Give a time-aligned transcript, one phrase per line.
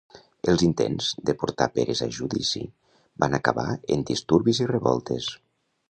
[0.53, 2.63] Els intents de portar Perez a judici
[3.25, 3.67] van acabar
[3.97, 5.35] en disturbis i revoltes.